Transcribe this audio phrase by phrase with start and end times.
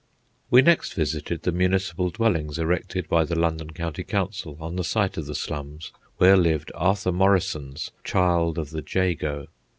[0.49, 5.15] We next visited the municipal dwellings erected by the London County Council on the site
[5.15, 9.45] of the slums where lived Arthur Morrison's "Child of the Jago."